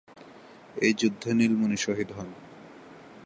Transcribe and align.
এই 0.75 0.93
যুদ্ধে 0.93 1.29
নীলমণি 1.33 1.77
শহীদ 1.77 2.09
হন। 2.11 2.29